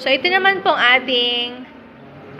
So, 0.00 0.08
ito 0.08 0.32
naman 0.32 0.64
pong 0.64 0.80
ating 0.80 1.68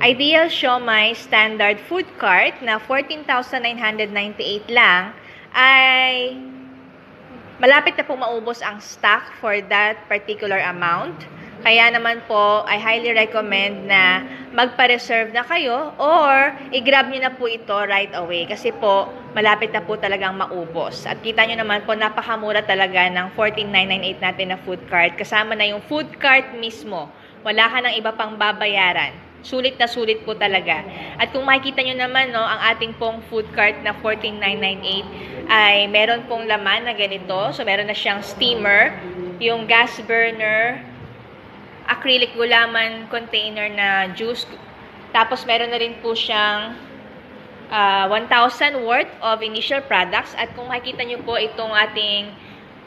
Ideal 0.00 0.48
Siomai 0.48 1.12
Standard 1.12 1.76
Food 1.92 2.08
Cart 2.16 2.56
na 2.64 2.80
14,998 2.80 4.72
lang 4.72 5.12
ay 5.52 6.40
malapit 7.60 8.00
na 8.00 8.08
pong 8.08 8.24
maubos 8.24 8.64
ang 8.64 8.80
stock 8.80 9.28
for 9.44 9.60
that 9.68 10.00
particular 10.08 10.56
amount. 10.72 11.12
Kaya 11.60 11.92
naman 11.92 12.24
po, 12.24 12.64
I 12.64 12.80
highly 12.80 13.12
recommend 13.12 13.92
na 13.92 14.24
magpa-reserve 14.56 15.36
na 15.36 15.44
kayo 15.44 15.92
or 16.00 16.56
i-grab 16.72 17.12
nyo 17.12 17.28
na 17.28 17.32
po 17.36 17.44
ito 17.44 17.76
right 17.76 18.16
away 18.16 18.48
kasi 18.48 18.72
po 18.72 19.12
malapit 19.36 19.68
na 19.68 19.84
po 19.84 20.00
talagang 20.00 20.32
maubos. 20.32 21.04
At 21.04 21.20
kita 21.20 21.44
nyo 21.44 21.60
naman 21.60 21.84
po, 21.84 21.92
napakamura 21.92 22.64
talaga 22.64 23.04
ng 23.12 23.36
14,998 23.36 24.16
natin 24.24 24.46
na 24.48 24.58
food 24.64 24.80
cart. 24.88 25.20
Kasama 25.20 25.52
na 25.52 25.68
yung 25.68 25.84
food 25.84 26.08
cart 26.16 26.56
mismo. 26.56 27.19
Wala 27.40 27.64
ka 27.72 27.78
ng 27.80 27.94
iba 27.96 28.12
pang 28.12 28.36
babayaran. 28.36 29.16
Sulit 29.40 29.80
na 29.80 29.88
sulit 29.88 30.20
po 30.28 30.36
talaga. 30.36 30.84
At 31.16 31.32
kung 31.32 31.48
makikita 31.48 31.80
nyo 31.80 31.96
naman, 31.96 32.28
no, 32.28 32.44
ang 32.44 32.60
ating 32.76 32.92
pong 33.00 33.24
food 33.32 33.48
cart 33.56 33.80
na 33.80 33.96
14,998 34.04 35.48
ay 35.48 35.88
meron 35.88 36.28
pong 36.28 36.44
laman 36.44 36.84
na 36.84 36.92
ganito. 36.92 37.48
So, 37.56 37.64
meron 37.64 37.88
na 37.88 37.96
siyang 37.96 38.20
steamer, 38.20 38.92
yung 39.40 39.64
gas 39.64 39.96
burner, 40.04 40.84
acrylic 41.88 42.36
gulaman 42.36 43.08
container 43.08 43.72
na 43.72 44.12
juice. 44.12 44.44
Tapos, 45.16 45.48
meron 45.48 45.72
na 45.72 45.80
rin 45.80 45.96
po 46.04 46.12
siyang 46.12 46.76
uh, 47.72 48.04
1,000 48.12 48.84
worth 48.84 49.08
of 49.24 49.40
initial 49.40 49.80
products. 49.88 50.36
At 50.36 50.52
kung 50.52 50.68
makikita 50.68 51.08
nyo 51.08 51.24
po 51.24 51.40
itong 51.40 51.72
ating 51.72 52.36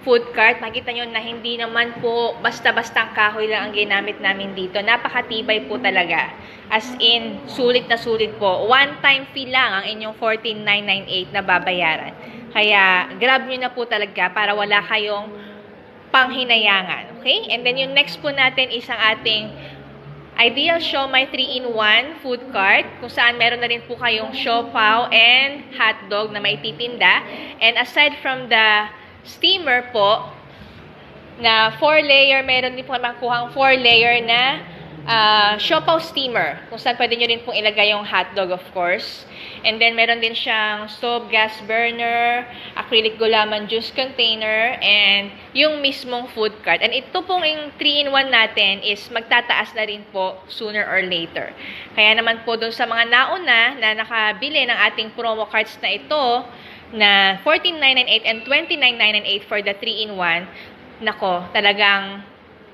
food 0.03 0.35
cart, 0.35 0.59
makita 0.59 0.91
nyo 0.91 1.07
na 1.07 1.23
hindi 1.23 1.55
naman 1.55 1.95
po 2.03 2.35
basta-bastang 2.43 3.15
kahoy 3.15 3.47
lang 3.47 3.71
ang 3.71 3.73
ginamit 3.73 4.19
namin 4.19 4.51
dito. 4.51 4.83
Napakatibay 4.83 5.65
po 5.65 5.79
talaga. 5.79 6.29
As 6.67 6.91
in, 6.99 7.39
sulit 7.47 7.87
na 7.87 7.95
sulit 7.95 8.35
po. 8.35 8.67
One-time 8.67 9.31
fee 9.31 9.47
lang 9.47 9.81
ang 9.81 9.85
inyong 9.87 10.15
14,998 10.19 11.35
na 11.35 11.41
babayaran. 11.41 12.13
Kaya, 12.51 13.15
grab 13.17 13.47
nyo 13.47 13.57
na 13.63 13.71
po 13.71 13.87
talaga 13.87 14.29
para 14.29 14.51
wala 14.51 14.83
kayong 14.85 15.31
panghinayangan. 16.11 17.23
Okay? 17.23 17.49
And 17.49 17.63
then, 17.63 17.79
yung 17.79 17.95
next 17.95 18.19
po 18.19 18.29
natin 18.29 18.69
is 18.69 18.85
ang 18.91 18.99
ating 19.17 19.49
Ideal 20.33 20.81
Siomai 20.81 21.29
3-in-1 21.29 22.25
food 22.25 22.41
cart, 22.49 22.89
kung 22.97 23.09
saan 23.09 23.37
meron 23.37 23.61
na 23.61 23.69
rin 23.69 23.85
po 23.85 23.93
kayong 23.93 24.33
siopaw 24.33 25.05
and 25.13 25.61
hotdog 25.77 26.33
na 26.33 26.41
may 26.41 26.57
titinda. 26.57 27.21
And 27.61 27.77
aside 27.77 28.17
from 28.17 28.49
the 28.49 28.89
steamer 29.23 29.89
po, 29.91 30.29
na 31.41 31.73
4-layer, 31.81 32.45
meron 32.45 32.77
din 32.77 32.85
po 32.85 32.93
makuhang 32.93 33.49
4-layer 33.55 34.21
na 34.21 34.61
uh, 35.07 35.53
siopaw 35.57 35.99
steamer, 35.99 36.61
kung 36.69 36.79
saan 36.79 36.95
pwede 36.99 37.17
nyo 37.17 37.27
rin 37.27 37.41
pong 37.41 37.57
ilagay 37.57 37.91
yung 37.91 38.05
hotdog, 38.05 38.53
of 38.53 38.63
course. 38.71 39.25
And 39.63 39.79
then, 39.79 39.95
meron 39.95 40.19
din 40.19 40.35
siyang 40.35 40.91
stove 40.91 41.31
gas 41.31 41.55
burner, 41.63 42.43
acrylic 42.75 43.15
gulaman 43.15 43.71
juice 43.71 43.91
container, 43.95 44.75
and 44.79 45.31
yung 45.55 45.79
mismong 45.79 46.27
food 46.35 46.51
cart. 46.63 46.83
And 46.83 46.91
ito 46.91 47.23
pong 47.23 47.43
yung 47.47 47.71
3-in-1 47.79 48.27
natin 48.27 48.83
is 48.83 49.03
magtataas 49.07 49.71
na 49.75 49.87
rin 49.87 50.03
po 50.11 50.39
sooner 50.51 50.83
or 50.83 51.03
later. 51.03 51.51
Kaya 51.95 52.11
naman 52.19 52.43
po 52.43 52.59
dun 52.59 52.75
sa 52.75 52.83
mga 52.83 53.07
nauna 53.07 53.61
na 53.79 53.89
nakabili 54.03 54.67
ng 54.67 54.79
ating 54.91 55.15
promo 55.15 55.47
cards 55.47 55.79
na 55.79 55.95
ito, 55.95 56.23
na 56.93 57.41
14,998 57.41 58.29
and 58.29 58.45
29,998 58.45 59.49
for 59.49 59.59
the 59.65 59.73
3-in-1, 59.73 60.45
nako, 61.01 61.49
talagang 61.49 62.21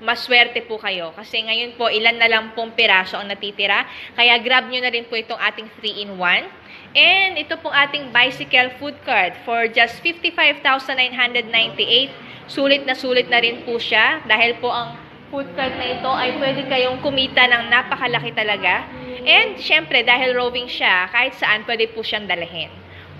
maswerte 0.04 0.60
po 0.64 0.80
kayo. 0.80 1.12
Kasi 1.16 1.44
ngayon 1.44 1.76
po, 1.76 1.92
ilan 1.92 2.18
na 2.20 2.28
lang 2.28 2.52
pong 2.56 2.72
piraso 2.76 3.18
ang 3.20 3.28
natitira. 3.28 3.86
Kaya 4.16 4.40
grab 4.40 4.68
nyo 4.68 4.82
na 4.84 4.92
rin 4.92 5.06
po 5.08 5.16
itong 5.16 5.40
ating 5.40 5.70
3-in-1. 5.80 6.44
And 6.90 7.38
ito 7.38 7.54
pong 7.62 7.76
ating 7.76 8.10
bicycle 8.10 8.74
food 8.82 8.98
card 9.06 9.38
for 9.46 9.70
just 9.70 10.02
55,998. 10.02 12.10
Sulit 12.50 12.82
na 12.88 12.98
sulit 12.98 13.30
na 13.30 13.38
rin 13.44 13.62
po 13.68 13.78
siya. 13.78 14.26
Dahil 14.26 14.58
po 14.58 14.74
ang 14.74 14.98
food 15.30 15.46
card 15.54 15.78
na 15.78 15.86
ito 15.86 16.10
ay 16.10 16.34
pwede 16.42 16.66
kayong 16.66 16.98
kumita 17.06 17.46
ng 17.46 17.70
napakalaki 17.70 18.34
talaga. 18.34 18.90
And 19.22 19.62
syempre, 19.62 20.02
dahil 20.02 20.34
rowing 20.34 20.66
siya, 20.66 21.14
kahit 21.14 21.38
saan 21.38 21.62
pwede 21.68 21.92
po 21.94 22.02
siyang 22.02 22.26
dalahin. 22.26 22.79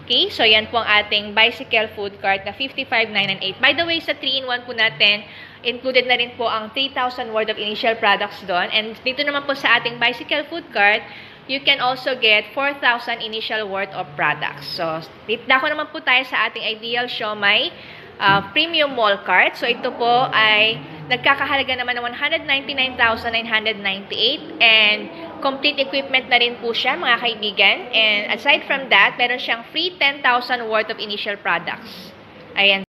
Okay, 0.10 0.34
so 0.34 0.42
yan 0.42 0.66
po 0.74 0.82
ang 0.82 1.06
ating 1.06 1.38
bicycle 1.38 1.86
food 1.94 2.18
cart 2.18 2.42
na 2.42 2.50
55,998. 2.50 3.62
By 3.62 3.78
the 3.78 3.86
way, 3.86 4.02
sa 4.02 4.18
3-in-1 4.18 4.66
po 4.66 4.74
natin, 4.74 5.22
included 5.62 6.10
na 6.10 6.18
rin 6.18 6.34
po 6.34 6.50
ang 6.50 6.74
3,000 6.74 7.30
worth 7.30 7.54
of 7.54 7.62
initial 7.62 7.94
products 7.94 8.42
doon. 8.50 8.74
And 8.74 8.98
dito 9.06 9.22
naman 9.22 9.46
po 9.46 9.54
sa 9.54 9.78
ating 9.78 10.02
bicycle 10.02 10.50
food 10.50 10.66
cart, 10.74 11.06
you 11.46 11.62
can 11.62 11.78
also 11.78 12.18
get 12.18 12.50
4,000 12.58 13.22
initial 13.22 13.70
worth 13.70 13.94
of 13.94 14.10
products. 14.18 14.66
So, 14.74 14.98
dako 15.30 15.70
naman 15.70 15.94
po 15.94 16.02
tayo 16.02 16.26
sa 16.26 16.50
ating 16.50 16.66
Ideal 16.66 17.06
Siomai 17.06 17.70
uh, 18.18 18.50
Premium 18.50 18.98
Mall 18.98 19.22
Cart. 19.22 19.62
So, 19.62 19.70
ito 19.70 19.94
po 19.94 20.26
ay 20.34 20.82
nagkakahalaga 21.06 21.86
naman 21.86 22.02
ng 22.02 22.06
199,998 22.50 24.58
and 24.58 25.29
complete 25.40 25.80
equipment 25.80 26.28
na 26.28 26.38
rin 26.40 26.60
po 26.60 26.76
siya, 26.76 27.00
mga 27.00 27.18
kaibigan. 27.20 27.78
And 27.96 28.20
aside 28.36 28.68
from 28.68 28.92
that, 28.92 29.16
meron 29.16 29.40
siyang 29.40 29.68
free 29.72 29.96
10,000 29.98 30.24
worth 30.68 30.92
of 30.92 31.00
initial 31.00 31.40
products. 31.40 32.12
Ayan. 32.60 32.89